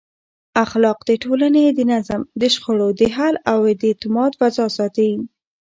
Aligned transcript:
اخلاق 0.63 0.99
د 1.09 1.11
ټولنې 1.23 1.65
د 1.77 1.79
نظم، 1.91 2.21
د 2.41 2.43
شخړو 2.53 2.87
د 2.99 3.01
حل 3.15 3.35
او 3.51 3.59
د 3.79 3.81
اعتماد 3.91 4.31
فضا 4.39 4.67
ساتي. 4.77 5.11